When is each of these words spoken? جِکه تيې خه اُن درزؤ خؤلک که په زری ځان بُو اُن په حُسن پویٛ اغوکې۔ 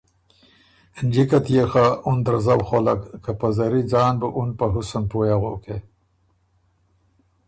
جِکه 1.11 1.39
تيې 1.45 1.63
خه 1.71 1.85
اُن 2.07 2.17
درزؤ 2.25 2.59
خؤلک 2.67 3.01
که 3.23 3.31
په 3.39 3.47
زری 3.57 3.81
ځان 3.91 4.13
بُو 4.19 4.27
اُن 4.37 4.49
په 4.59 4.65
حُسن 4.73 5.03
پویٛ 5.11 5.31
اغوکې۔ 5.35 5.77